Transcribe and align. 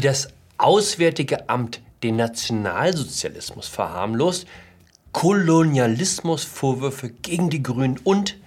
wie 0.00 0.06
das 0.06 0.28
Auswärtige 0.56 1.50
Amt 1.50 1.82
den 2.02 2.16
Nationalsozialismus 2.16 3.68
verharmlost, 3.68 4.46
Kolonialismusvorwürfe 5.12 7.10
gegen 7.10 7.50
die 7.50 7.62
Grünen 7.62 8.00
und 8.02 8.38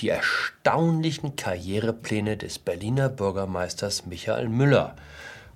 die 0.00 0.08
erstaunlichen 0.08 1.36
Karrierepläne 1.36 2.36
des 2.36 2.58
Berliner 2.58 3.08
Bürgermeisters 3.10 4.06
Michael 4.06 4.48
Müller. 4.48 4.96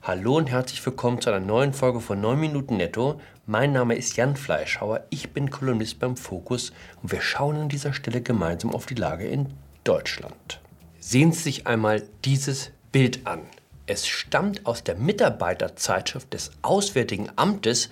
Hallo 0.01 0.37
und 0.37 0.49
herzlich 0.49 0.87
willkommen 0.87 1.21
zu 1.21 1.31
einer 1.31 1.45
neuen 1.45 1.73
Folge 1.73 2.01
von 2.01 2.21
9 2.21 2.39
Minuten 2.39 2.77
Netto. 2.77 3.21
Mein 3.47 3.73
Name 3.73 3.97
ist 3.97 4.17
Jan 4.17 4.37
Fleischhauer, 4.37 5.07
ich 5.11 5.31
bin 5.31 5.51
Kolumnist 5.51 5.99
beim 5.99 6.17
Fokus 6.17 6.71
und 7.03 7.11
wir 7.11 7.21
schauen 7.21 7.57
an 7.57 7.69
dieser 7.69 7.95
Stelle 7.95 8.21
gemeinsam 8.21 8.73
auf 8.73 8.87
die 8.87 8.95
Lage 8.95 9.27
in 9.27 9.49
Deutschland. 9.83 10.61
Sehen 11.01 11.33
Sie 11.33 11.43
sich 11.43 11.67
einmal 11.67 12.05
dieses 12.25 12.71
Bild 12.93 13.27
an. 13.27 13.41
Es 13.89 14.09
stammt 14.09 14.67
aus 14.67 14.83
der 14.83 14.97
Mitarbeiterzeitschrift 14.97 16.33
des 16.35 16.51
Auswärtigen 16.63 17.29
Amtes, 17.37 17.89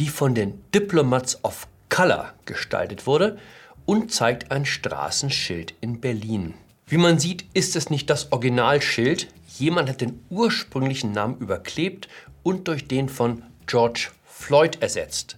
die 0.00 0.08
von 0.08 0.34
den 0.34 0.64
Diplomats 0.74 1.44
of 1.44 1.68
Color 1.88 2.34
gestaltet 2.44 3.06
wurde 3.06 3.38
und 3.86 4.12
zeigt 4.12 4.50
ein 4.50 4.66
Straßenschild 4.66 5.74
in 5.80 6.00
Berlin. 6.00 6.54
Wie 6.88 6.96
man 6.96 7.20
sieht, 7.20 7.44
ist 7.54 7.76
es 7.76 7.88
nicht 7.88 8.10
das 8.10 8.32
Originalschild. 8.32 9.28
Jemand 9.58 9.88
hat 9.88 10.00
den 10.00 10.24
ursprünglichen 10.28 11.12
Namen 11.12 11.38
überklebt 11.38 12.08
und 12.42 12.66
durch 12.66 12.88
den 12.88 13.08
von 13.08 13.44
George 13.66 14.08
Floyd 14.24 14.82
ersetzt. 14.82 15.36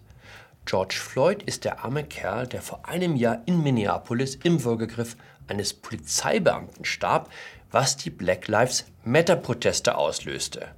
George 0.64 0.94
Floyd 0.94 1.42
ist 1.42 1.64
der 1.64 1.84
arme 1.84 2.04
Kerl, 2.04 2.46
der 2.46 2.62
vor 2.62 2.88
einem 2.88 3.16
Jahr 3.16 3.42
in 3.46 3.62
Minneapolis 3.62 4.36
im 4.36 4.64
Würgegriff 4.64 5.16
eines 5.50 5.74
Polizeibeamten 5.74 6.84
starb, 6.84 7.30
was 7.70 7.96
die 7.96 8.10
Black 8.10 8.48
Lives 8.48 8.86
Matter-Proteste 9.04 9.96
auslöste. 9.96 10.68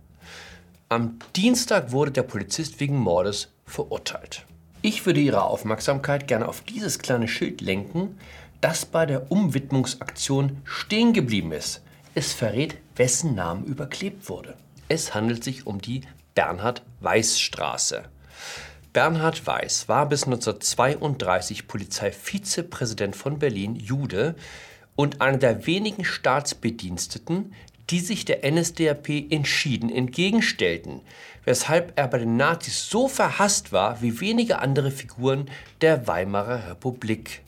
Am 0.88 1.18
Dienstag 1.36 1.92
wurde 1.92 2.10
der 2.10 2.22
Polizist 2.22 2.80
wegen 2.80 2.98
Mordes 2.98 3.48
verurteilt. 3.64 4.44
Ich 4.82 5.06
würde 5.06 5.20
Ihre 5.20 5.44
Aufmerksamkeit 5.44 6.26
gerne 6.26 6.48
auf 6.48 6.62
dieses 6.62 6.98
kleine 6.98 7.28
Schild 7.28 7.60
lenken, 7.60 8.18
das 8.60 8.84
bei 8.84 9.06
der 9.06 9.30
Umwidmungsaktion 9.30 10.60
stehen 10.64 11.12
geblieben 11.12 11.52
ist. 11.52 11.82
Es 12.14 12.32
verrät, 12.32 12.76
wessen 12.96 13.34
Name 13.34 13.64
überklebt 13.64 14.28
wurde. 14.28 14.56
Es 14.88 15.14
handelt 15.14 15.42
sich 15.44 15.66
um 15.66 15.80
die 15.80 16.02
Bernhard-Weiß-Straße. 16.34 18.04
Bernhard 18.92 19.46
Weiß 19.46 19.88
war 19.88 20.06
bis 20.06 20.24
1932 20.24 21.66
Polizeivizepräsident 21.66 23.16
von 23.16 23.38
Berlin, 23.38 23.74
Jude, 23.74 24.34
und 24.96 25.22
einer 25.22 25.38
der 25.38 25.66
wenigen 25.66 26.04
Staatsbediensteten, 26.04 27.54
die 27.88 28.00
sich 28.00 28.26
der 28.26 28.50
NSDAP 28.50 29.08
entschieden 29.30 29.90
entgegenstellten, 29.90 31.00
weshalb 31.44 31.92
er 31.96 32.08
bei 32.08 32.18
den 32.18 32.36
Nazis 32.36 32.88
so 32.90 33.08
verhasst 33.08 33.72
war 33.72 34.02
wie 34.02 34.20
wenige 34.20 34.58
andere 34.58 34.90
Figuren 34.90 35.48
der 35.80 36.06
Weimarer 36.06 36.70
Republik. 36.70 37.40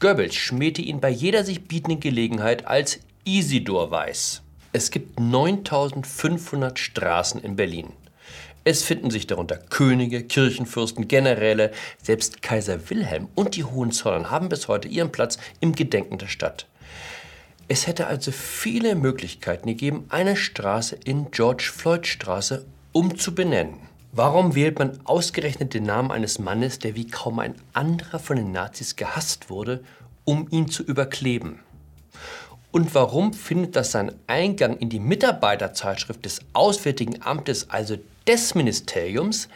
Goebbels 0.00 0.34
schmähte 0.34 0.82
ihn 0.82 1.00
bei 1.00 1.10
jeder 1.10 1.44
sich 1.44 1.66
bietenden 1.66 2.00
Gelegenheit 2.00 2.66
als 2.66 2.98
Isidor 3.24 3.90
Weiß. 3.90 4.42
Es 4.72 4.90
gibt 4.90 5.18
9500 5.20 6.78
Straßen 6.78 7.40
in 7.42 7.56
Berlin. 7.56 7.92
Es 8.64 8.82
finden 8.82 9.10
sich 9.10 9.26
darunter 9.26 9.56
Könige, 9.56 10.22
Kirchenfürsten, 10.22 11.08
Generäle, 11.08 11.70
selbst 12.02 12.42
Kaiser 12.42 12.90
Wilhelm 12.90 13.28
und 13.34 13.56
die 13.56 13.64
Hohenzollern 13.64 14.30
haben 14.30 14.48
bis 14.48 14.68
heute 14.68 14.88
ihren 14.88 15.10
Platz 15.10 15.38
im 15.60 15.74
Gedenken 15.74 16.18
der 16.18 16.26
Stadt. 16.26 16.66
Es 17.68 17.86
hätte 17.86 18.06
also 18.06 18.30
viele 18.30 18.94
Möglichkeiten 18.94 19.68
gegeben, 19.68 20.06
eine 20.08 20.36
Straße 20.36 20.98
in 21.04 21.30
George 21.30 21.70
Floyd 21.74 22.06
Straße 22.06 22.64
umzubenennen. 22.92 23.74
Warum 24.12 24.54
wählt 24.54 24.78
man 24.78 24.98
ausgerechnet 25.04 25.74
den 25.74 25.84
Namen 25.84 26.10
eines 26.10 26.38
Mannes, 26.38 26.78
der 26.78 26.94
wie 26.94 27.06
kaum 27.06 27.38
ein 27.38 27.54
anderer 27.74 28.18
von 28.18 28.36
den 28.36 28.52
Nazis 28.52 28.96
gehasst 28.96 29.50
wurde, 29.50 29.84
um 30.24 30.48
ihn 30.50 30.68
zu 30.68 30.82
überkleben? 30.82 31.60
Und 32.70 32.94
warum 32.94 33.32
findet 33.32 33.76
das 33.76 33.92
seinen 33.92 34.14
Eingang 34.26 34.78
in 34.78 34.88
die 34.88 34.98
Mitarbeiterzeitschrift 34.98 36.24
des 36.24 36.40
Auswärtigen 36.52 37.22
Amtes, 37.22 37.70
also 37.70 37.96
des 38.28 38.54
Ministeriums, 38.54 39.48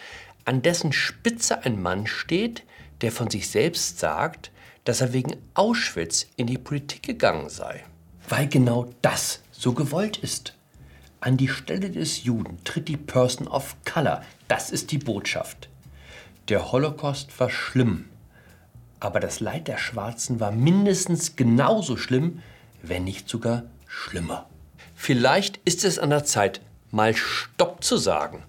an 0.44 0.62
dessen 0.62 0.92
Spitze 0.92 1.64
ein 1.64 1.80
Mann 1.80 2.06
steht, 2.06 2.64
der 3.00 3.12
von 3.12 3.30
sich 3.30 3.48
selbst 3.48 4.00
sagt, 4.00 4.50
dass 4.84 5.00
er 5.00 5.12
wegen 5.12 5.36
Auschwitz 5.54 6.26
in 6.36 6.48
die 6.48 6.58
Politik 6.58 7.04
gegangen 7.04 7.48
sei? 7.48 7.84
weil 8.28 8.48
genau 8.48 8.88
das 9.02 9.40
so 9.50 9.72
gewollt 9.72 10.18
ist. 10.18 10.54
An 11.20 11.36
die 11.36 11.48
Stelle 11.48 11.90
des 11.90 12.24
Juden 12.24 12.58
tritt 12.64 12.88
die 12.88 12.96
Person 12.96 13.46
of 13.46 13.76
Color. 13.84 14.22
Das 14.48 14.70
ist 14.70 14.90
die 14.90 14.98
Botschaft. 14.98 15.68
Der 16.48 16.72
Holocaust 16.72 17.38
war 17.38 17.50
schlimm, 17.50 18.08
aber 18.98 19.20
das 19.20 19.40
Leid 19.40 19.68
der 19.68 19.78
Schwarzen 19.78 20.40
war 20.40 20.50
mindestens 20.50 21.36
genauso 21.36 21.96
schlimm, 21.96 22.42
wenn 22.82 23.04
nicht 23.04 23.28
sogar 23.28 23.64
schlimmer. 23.86 24.48
Vielleicht 24.94 25.60
ist 25.64 25.84
es 25.84 25.98
an 25.98 26.10
der 26.10 26.24
Zeit, 26.24 26.60
mal 26.90 27.14
Stopp 27.14 27.84
zu 27.84 27.96
sagen. 27.96 28.42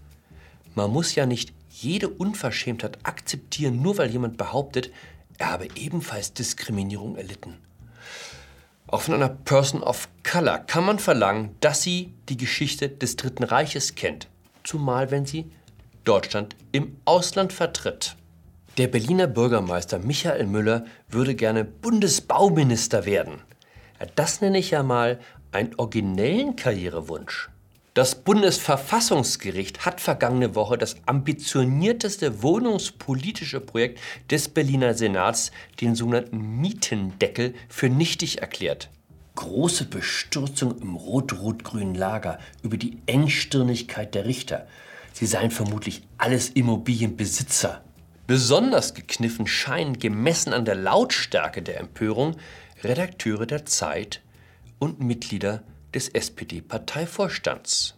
Man 0.75 0.91
muss 0.91 1.16
ja 1.16 1.25
nicht 1.25 1.53
jede 1.69 2.09
Unverschämtheit 2.09 3.00
akzeptieren, 3.03 3.81
nur 3.81 3.97
weil 3.97 4.09
jemand 4.09 4.38
behauptet, 4.38 4.91
er 5.38 5.51
habe 5.51 5.67
ebenfalls 5.75 6.34
Diskriminierung 6.34 7.16
erlitten. 7.16 7.57
Auch 8.88 9.01
von 9.01 9.16
einer 9.16 9.29
Person 9.29 9.81
of 9.81 10.07
Color 10.23 10.59
kann 10.59 10.85
man 10.85 11.00
verlangen, 11.00 11.56
dass 11.61 11.81
sie 11.81 12.13
die 12.29 12.38
Geschichte 12.38 12.89
des 12.89 13.16
Dritten 13.16 13.44
Reiches 13.44 13.95
kennt, 13.95 14.28
zumal 14.63 15.09
wenn 15.09 15.25
sie 15.25 15.51
Deutschland 16.03 16.56
im 16.72 16.97
Ausland 17.05 17.53
vertritt. 17.53 18.16
Der 18.78 18.88
Berliner 18.88 19.28
Bürgermeister 19.28 20.00
Michael 20.00 20.47
Müller 20.47 20.85
würde 21.07 21.35
gerne 21.35 21.63
Bundesbauminister 21.63 23.05
werden. 23.05 23.41
Das 24.16 24.41
nenne 24.41 24.57
ich 24.57 24.72
ja 24.72 24.84
mal 24.84 25.19
einen 25.51 25.75
originellen 25.75 26.55
Karrierewunsch. 26.55 27.50
Das 27.93 28.15
Bundesverfassungsgericht 28.15 29.85
hat 29.85 30.01
vergangene 30.01 30.55
Woche 30.55 30.79
das 30.79 30.95
ambitionierteste 31.05 32.41
wohnungspolitische 32.41 33.59
Projekt 33.59 33.99
des 34.31 34.49
Berliner 34.49 34.95
Senats, 34.95 35.51
den 35.79 35.93
sogenannten 35.93 36.39
Mietendeckel, 36.59 37.53
für 37.69 37.89
nichtig 37.89 38.41
erklärt. 38.41 38.89
Große 39.35 39.85
Bestürzung 39.85 40.81
im 40.81 40.95
rot-rot-grünen 40.95 41.93
Lager 41.93 42.39
über 42.63 42.77
die 42.77 42.97
Engstirnigkeit 43.05 44.15
der 44.15 44.25
Richter. 44.25 44.65
Sie 45.11 45.27
seien 45.27 45.51
vermutlich 45.51 46.01
alles 46.17 46.49
Immobilienbesitzer. 46.49 47.83
Besonders 48.25 48.95
gekniffen 48.95 49.45
scheinen, 49.45 49.99
gemessen 49.99 50.51
an 50.53 50.65
der 50.65 50.75
Lautstärke 50.75 51.61
der 51.61 51.79
Empörung, 51.79 52.37
Redakteure 52.83 53.45
der 53.45 53.67
Zeit 53.67 54.21
und 54.79 54.99
Mitglieder 54.99 55.61
des 55.93 56.09
SPD-Parteivorstands. 56.09 57.95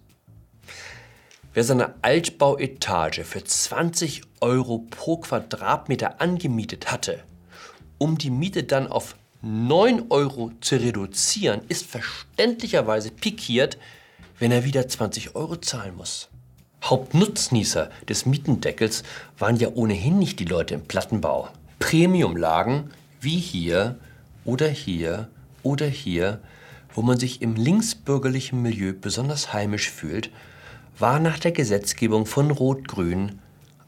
Wer 1.54 1.64
seine 1.64 1.96
Altbauetage 2.02 3.24
für 3.24 3.44
20 3.44 4.24
Euro 4.42 4.80
pro 4.90 5.18
Quadratmeter 5.18 6.20
angemietet 6.20 6.92
hatte, 6.92 7.24
um 7.98 8.18
die 8.18 8.30
Miete 8.30 8.64
dann 8.64 8.88
auf 8.88 9.16
9 9.42 10.08
Euro 10.10 10.52
zu 10.60 10.76
reduzieren, 10.76 11.62
ist 11.70 11.86
verständlicherweise 11.86 13.12
pikiert, 13.12 13.78
wenn 14.38 14.52
er 14.52 14.66
wieder 14.66 14.88
20 14.88 15.36
Euro 15.36 15.56
zahlen 15.56 15.96
muss. 15.96 16.30
Hauptnutznießer 16.84 17.90
des 18.10 18.26
Mietendeckels 18.26 19.04
waren 19.40 19.56
ja 19.56 19.70
ohnehin 19.74 20.20
nicht 20.20 20.40
die 20.40 20.46
Leute 20.46 20.76
im 20.76 20.86
Plattenbau. 20.86 21.50
Premiumlagen 21.80 22.92
wie 23.22 23.40
hier 23.40 23.96
oder 24.44 24.68
hier 24.68 25.30
oder 25.64 25.88
hier 25.88 26.42
wo 26.96 27.02
man 27.02 27.20
sich 27.20 27.42
im 27.42 27.56
linksbürgerlichen 27.56 28.62
Milieu 28.62 28.94
besonders 28.94 29.52
heimisch 29.52 29.92
fühlt, 29.92 30.32
war 30.98 31.20
nach 31.20 31.38
der 31.38 31.52
Gesetzgebung 31.52 32.26
von 32.26 32.52
Rot-Grün 32.52 33.40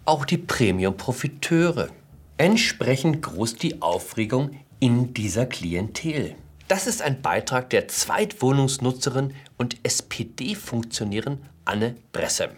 auch 0.03 0.25
die 0.25 0.37
Premium-Profiteure. 0.37 1.89
Entsprechend 2.37 3.21
groß 3.21 3.55
die 3.55 3.81
Aufregung 3.81 4.51
in 4.79 5.13
dieser 5.13 5.45
Klientel. 5.45 6.35
Das 6.67 6.85
ist 6.85 7.01
ein 7.01 7.21
Beitrag 7.21 7.69
der 7.69 7.87
Zweitwohnungsnutzerin 7.87 9.33
und 9.57 9.77
SPD-Funktionärin 9.83 11.39
Anne 11.63 11.95
Bressem. 12.11 12.51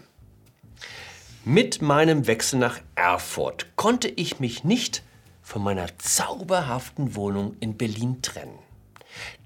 Mit 1.44 1.80
meinem 1.80 2.26
Wechsel 2.26 2.58
nach 2.58 2.80
Erfurt 2.96 3.68
konnte 3.76 4.08
ich 4.08 4.40
mich 4.40 4.64
nicht 4.64 5.02
von 5.42 5.62
meiner 5.62 5.86
zauberhaften 5.98 7.14
Wohnung 7.14 7.56
in 7.60 7.76
Berlin 7.76 8.20
trennen. 8.20 8.58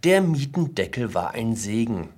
Der 0.03 0.21
Mietendeckel 0.21 1.15
war 1.15 1.33
ein 1.33 1.57
Segen. 1.57 2.11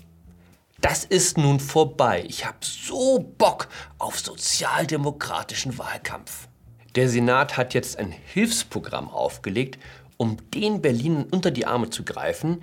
Das 0.80 1.04
ist 1.04 1.38
nun 1.38 1.58
vorbei. 1.60 2.24
Ich 2.28 2.44
habe 2.44 2.58
so 2.60 3.18
Bock 3.38 3.68
auf 3.98 4.18
sozialdemokratischen 4.18 5.78
Wahlkampf. 5.78 6.48
Der 6.94 7.08
Senat 7.08 7.56
hat 7.56 7.74
jetzt 7.74 7.98
ein 7.98 8.10
Hilfsprogramm 8.10 9.08
aufgelegt, 9.08 9.78
um 10.16 10.36
den 10.54 10.80
Berlinern 10.82 11.26
unter 11.30 11.50
die 11.50 11.66
Arme 11.66 11.90
zu 11.90 12.04
greifen, 12.04 12.62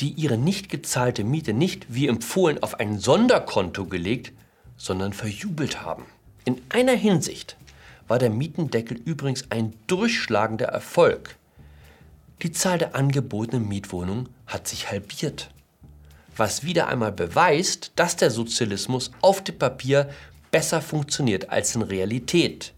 die 0.00 0.12
ihre 0.12 0.38
nicht 0.38 0.68
gezahlte 0.68 1.24
Miete 1.24 1.52
nicht 1.52 1.86
wie 1.88 2.08
empfohlen 2.08 2.62
auf 2.62 2.80
ein 2.80 2.98
Sonderkonto 2.98 3.86
gelegt, 3.86 4.32
sondern 4.76 5.12
verjubelt 5.12 5.82
haben. 5.82 6.04
In 6.44 6.60
einer 6.70 6.94
Hinsicht 6.94 7.56
war 8.08 8.18
der 8.18 8.30
Mietendeckel 8.30 8.98
übrigens 9.04 9.50
ein 9.50 9.74
durchschlagender 9.86 10.66
Erfolg. 10.66 11.36
Die 12.42 12.52
Zahl 12.52 12.78
der 12.78 12.94
angebotenen 12.94 13.68
Mietwohnungen 13.68 14.28
hat 14.46 14.66
sich 14.66 14.90
halbiert. 14.90 15.50
Was 16.36 16.64
wieder 16.64 16.88
einmal 16.88 17.12
beweist, 17.12 17.92
dass 17.96 18.16
der 18.16 18.30
Sozialismus 18.30 19.10
auf 19.20 19.44
dem 19.44 19.58
Papier 19.58 20.08
besser 20.50 20.80
funktioniert 20.80 21.50
als 21.50 21.74
in 21.74 21.82
Realität. 21.82 22.72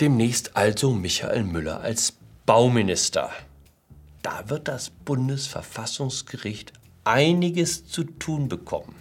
Demnächst 0.00 0.56
also 0.56 0.92
Michael 0.92 1.44
Müller 1.44 1.80
als 1.80 2.14
Bauminister. 2.44 3.30
Da 4.20 4.50
wird 4.50 4.68
das 4.68 4.90
Bundesverfassungsgericht 4.90 6.72
einiges 7.04 7.86
zu 7.86 8.04
tun 8.04 8.48
bekommen. 8.48 8.94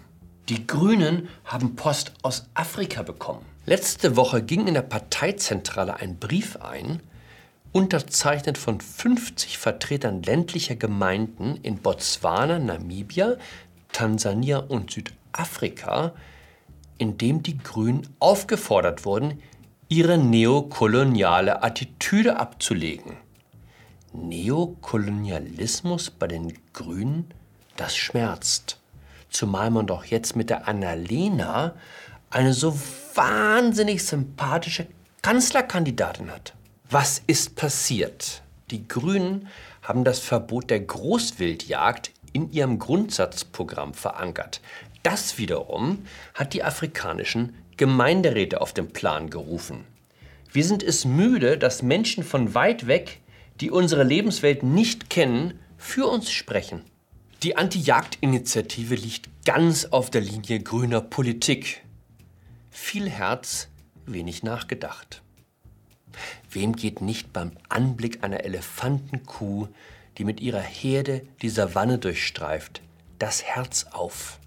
Die 0.49 0.65
Grünen 0.65 1.29
haben 1.45 1.75
Post 1.75 2.13
aus 2.23 2.47
Afrika 2.53 3.03
bekommen. 3.03 3.45
Letzte 3.65 4.15
Woche 4.15 4.41
ging 4.41 4.67
in 4.67 4.73
der 4.73 4.81
Parteizentrale 4.81 5.95
ein 5.95 6.17
Brief 6.17 6.57
ein, 6.57 7.01
unterzeichnet 7.71 8.57
von 8.57 8.81
50 8.81 9.57
Vertretern 9.57 10.23
ländlicher 10.23 10.75
Gemeinden 10.75 11.57
in 11.63 11.77
Botswana, 11.77 12.59
Namibia, 12.59 13.37
Tansania 13.91 14.57
und 14.57 14.91
Südafrika, 14.91 16.13
in 16.97 17.17
dem 17.17 17.43
die 17.43 17.57
Grünen 17.57 18.07
aufgefordert 18.19 19.05
wurden, 19.05 19.41
ihre 19.87 20.17
neokoloniale 20.17 21.63
Attitüde 21.63 22.37
abzulegen. 22.37 23.17
Neokolonialismus 24.13 26.11
bei 26.11 26.27
den 26.27 26.53
Grünen, 26.73 27.33
das 27.77 27.95
schmerzt. 27.95 28.79
Zumal 29.29 29.71
man 29.71 29.87
doch 29.87 30.05
jetzt 30.05 30.35
mit 30.35 30.49
der 30.49 30.67
Annalena 30.67 31.75
eine 32.29 32.53
so 32.53 32.77
wahnsinnig 33.15 34.05
sympathische 34.05 34.87
Kanzlerkandidatin 35.21 36.29
hat. 36.31 36.53
Was 36.93 37.23
ist 37.25 37.55
passiert? 37.55 38.43
Die 38.69 38.85
Grünen 38.85 39.47
haben 39.81 40.03
das 40.03 40.19
Verbot 40.19 40.69
der 40.69 40.81
Großwildjagd 40.81 42.11
in 42.33 42.51
ihrem 42.51 42.79
Grundsatzprogramm 42.79 43.93
verankert. 43.93 44.59
Das 45.01 45.37
wiederum 45.37 46.03
hat 46.33 46.53
die 46.53 46.65
afrikanischen 46.65 47.55
Gemeinderäte 47.77 48.59
auf 48.59 48.73
den 48.73 48.89
Plan 48.89 49.29
gerufen. 49.29 49.85
Wir 50.51 50.65
sind 50.65 50.83
es 50.83 51.05
müde, 51.05 51.57
dass 51.57 51.81
Menschen 51.81 52.25
von 52.25 52.55
weit 52.55 52.87
weg, 52.87 53.21
die 53.61 53.71
unsere 53.71 54.03
Lebenswelt 54.03 54.61
nicht 54.61 55.09
kennen, 55.09 55.61
für 55.77 56.07
uns 56.07 56.29
sprechen. 56.29 56.81
Die 57.41 57.55
Anti-Jagd-Initiative 57.55 58.95
liegt 58.95 59.29
ganz 59.45 59.85
auf 59.85 60.09
der 60.09 60.19
Linie 60.19 60.59
grüner 60.59 60.99
Politik. 60.99 61.85
Viel 62.69 63.09
Herz, 63.09 63.69
wenig 64.05 64.43
nachgedacht. 64.43 65.21
Wem 66.51 66.75
geht 66.75 67.01
nicht 67.01 67.31
beim 67.31 67.53
Anblick 67.69 68.23
einer 68.23 68.43
Elefantenkuh, 68.43 69.67
die 70.17 70.25
mit 70.25 70.41
ihrer 70.41 70.61
Herde 70.61 71.25
die 71.41 71.49
Savanne 71.49 71.97
durchstreift, 71.97 72.81
das 73.19 73.43
Herz 73.43 73.85
auf? 73.91 74.39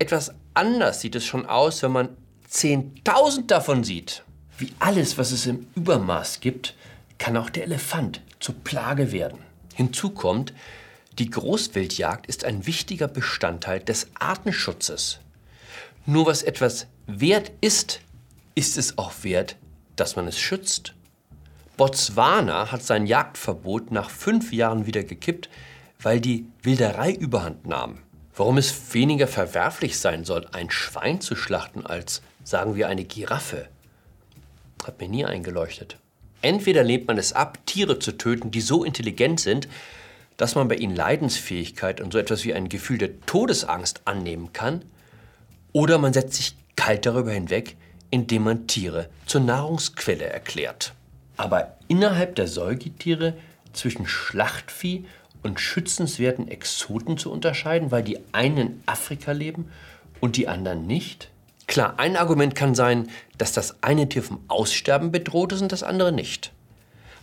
Etwas 0.00 0.34
anders 0.52 1.00
sieht 1.00 1.14
es 1.14 1.24
schon 1.24 1.46
aus, 1.46 1.82
wenn 1.82 1.92
man 1.92 2.08
10.000 2.50 3.46
davon 3.46 3.84
sieht. 3.84 4.24
Wie 4.58 4.72
alles, 4.80 5.16
was 5.16 5.30
es 5.30 5.46
im 5.46 5.68
Übermaß 5.76 6.40
gibt, 6.40 6.74
kann 7.18 7.36
auch 7.36 7.50
der 7.50 7.64
Elefant 7.64 8.20
zur 8.40 8.56
Plage 8.56 9.12
werden. 9.12 9.38
Hinzu 9.74 10.10
kommt, 10.10 10.52
die 11.18 11.30
Großwildjagd 11.30 12.26
ist 12.26 12.44
ein 12.44 12.66
wichtiger 12.66 13.08
Bestandteil 13.08 13.80
des 13.80 14.08
Artenschutzes. 14.14 15.20
Nur 16.04 16.26
was 16.26 16.42
etwas 16.42 16.88
wert 17.06 17.52
ist, 17.60 18.00
ist 18.54 18.76
es 18.76 18.98
auch 18.98 19.12
wert, 19.22 19.56
dass 19.96 20.16
man 20.16 20.28
es 20.28 20.38
schützt. 20.38 20.94
Botswana 21.76 22.72
hat 22.72 22.82
sein 22.82 23.06
Jagdverbot 23.06 23.90
nach 23.90 24.08
fünf 24.08 24.52
Jahren 24.52 24.86
wieder 24.86 25.04
gekippt, 25.04 25.50
weil 26.00 26.20
die 26.20 26.46
Wilderei 26.62 27.12
überhand 27.12 27.66
nahm. 27.66 27.98
Warum 28.34 28.58
es 28.58 28.94
weniger 28.94 29.26
verwerflich 29.26 29.98
sein 29.98 30.24
soll, 30.24 30.46
ein 30.52 30.70
Schwein 30.70 31.20
zu 31.20 31.36
schlachten 31.36 31.86
als, 31.86 32.22
sagen 32.44 32.76
wir, 32.76 32.88
eine 32.88 33.04
Giraffe, 33.04 33.68
hat 34.84 35.00
mir 35.00 35.08
nie 35.08 35.24
eingeleuchtet. 35.24 35.98
Entweder 36.42 36.84
lehnt 36.84 37.08
man 37.08 37.18
es 37.18 37.32
ab, 37.32 37.58
Tiere 37.66 37.98
zu 37.98 38.12
töten, 38.12 38.50
die 38.50 38.60
so 38.60 38.84
intelligent 38.84 39.40
sind, 39.40 39.68
dass 40.36 40.54
man 40.54 40.68
bei 40.68 40.76
ihnen 40.76 40.94
Leidensfähigkeit 40.94 42.00
und 42.00 42.12
so 42.12 42.18
etwas 42.18 42.44
wie 42.44 42.52
ein 42.52 42.68
Gefühl 42.68 42.98
der 42.98 43.20
Todesangst 43.22 44.02
annehmen 44.04 44.52
kann, 44.52 44.84
oder 45.72 45.98
man 45.98 46.12
setzt 46.12 46.34
sich 46.34 46.56
kalt 46.76 47.04
darüber 47.04 47.32
hinweg, 47.32 47.76
indem 48.16 48.44
man 48.44 48.66
Tiere 48.66 49.10
zur 49.26 49.42
Nahrungsquelle 49.42 50.24
erklärt. 50.24 50.94
Aber 51.36 51.76
innerhalb 51.86 52.34
der 52.34 52.48
Säugetiere 52.48 53.34
zwischen 53.74 54.06
Schlachtvieh 54.06 55.04
und 55.42 55.60
schützenswerten 55.60 56.48
Exoten 56.48 57.18
zu 57.18 57.30
unterscheiden, 57.30 57.90
weil 57.90 58.02
die 58.02 58.18
einen 58.32 58.56
in 58.56 58.82
Afrika 58.86 59.32
leben 59.32 59.70
und 60.18 60.38
die 60.38 60.48
anderen 60.48 60.86
nicht? 60.86 61.28
Klar, 61.66 61.98
ein 61.98 62.16
Argument 62.16 62.54
kann 62.54 62.74
sein, 62.74 63.10
dass 63.36 63.52
das 63.52 63.82
eine 63.82 64.08
Tier 64.08 64.22
vom 64.22 64.40
Aussterben 64.48 65.12
bedroht 65.12 65.52
ist 65.52 65.60
und 65.60 65.72
das 65.72 65.82
andere 65.82 66.10
nicht. 66.10 66.52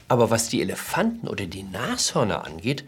Aber 0.08 0.30
was 0.30 0.50
die 0.50 0.62
Elefanten 0.62 1.28
oder 1.28 1.48
die 1.48 1.64
Nashörner 1.64 2.46
angeht, 2.46 2.86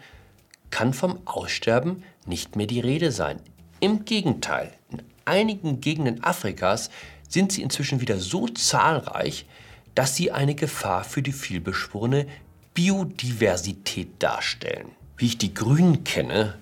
kann 0.69 0.93
vom 0.93 1.17
Aussterben 1.25 2.03
nicht 2.27 2.55
mehr 2.55 2.67
die 2.67 2.81
Rede 2.81 3.11
sein. 3.11 3.39
Im 3.79 4.05
Gegenteil, 4.05 4.73
in 4.91 5.01
einigen 5.25 5.81
Gegenden 5.81 6.23
Afrikas 6.23 6.91
sind 7.27 7.51
sie 7.51 7.61
inzwischen 7.61 8.01
wieder 8.01 8.19
so 8.19 8.47
zahlreich, 8.47 9.45
dass 9.93 10.15
sie 10.15 10.31
eine 10.31 10.55
Gefahr 10.55 11.03
für 11.03 11.21
die 11.21 11.31
vielbeschworene 11.31 12.27
Biodiversität 12.73 14.09
darstellen. 14.19 14.91
Wie 15.17 15.27
ich 15.27 15.37
die 15.37 15.53
Grünen 15.53 16.03
kenne, 16.03 16.55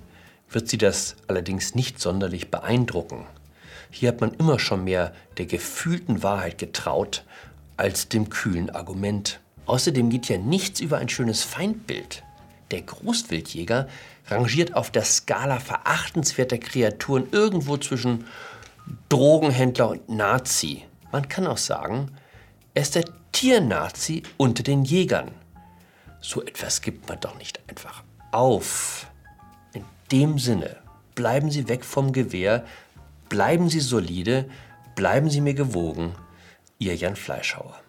wird 0.50 0.70
sie 0.70 0.78
das 0.78 1.16
allerdings 1.28 1.74
nicht 1.74 2.00
sonderlich 2.00 2.52
beeindrucken. 2.52 3.26
Hier 3.90 4.10
hat 4.10 4.22
man 4.22 4.34
immer 4.34 4.60
schon 4.60 4.84
mehr 4.84 5.14
der 5.38 5.48
gefühlten 5.48 6.24
Wahrheit 6.24 6.58
getraut 6.58 7.24
als 7.78 8.10
dem 8.10 8.30
kühlen 8.30 8.70
Argument. 8.70 9.40
Außerdem 9.66 10.10
geht 10.10 10.30
ja 10.30 10.38
nichts 10.38 10.80
über 10.80 10.98
ein 10.98 11.10
schönes 11.10 11.44
Feindbild. 11.44 12.24
Der 12.72 12.82
Großwildjäger 12.82 13.88
rangiert 14.28 14.76
auf 14.76 14.92
der 14.92 15.04
Skala 15.04 15.60
verachtenswerter 15.60 16.58
Kreaturen 16.58 17.28
irgendwo 17.32 17.78
zwischen 17.78 18.26
Drogenhändler 19.10 19.90
und 19.90 20.10
Nazi. 20.10 20.84
Man 21.12 21.28
kann 21.30 21.48
auch 21.48 21.58
sagen, 21.58 22.12
er 22.74 22.82
ist 22.82 22.96
der 22.96 23.06
Tiernazi 23.32 24.24
unter 24.38 24.64
den 24.64 24.84
Jägern. 24.84 25.32
So 26.20 26.42
etwas 26.42 26.82
gibt 26.82 27.10
man 27.10 27.20
doch 27.20 27.38
nicht 27.38 27.60
einfach 27.68 28.04
auf. 28.32 29.08
In 29.74 29.84
dem 30.12 30.40
Sinne, 30.40 30.78
bleiben 31.16 31.52
Sie 31.52 31.68
weg 31.68 31.84
vom 31.86 32.14
Gewehr, 32.14 32.66
bleiben 33.30 33.70
Sie 33.70 33.82
solide, 33.82 34.50
bleiben 34.96 35.30
Sie 35.30 35.42
mir 35.42 35.54
gewogen. 35.54 36.14
Ihr 36.80 36.96
Jan 36.96 37.16
Fleischhauer. 37.16 37.83